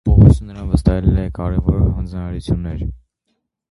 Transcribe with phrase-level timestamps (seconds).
[0.09, 2.87] Պողոսը նրան վստահել է կարևոր հանձնարարություններ։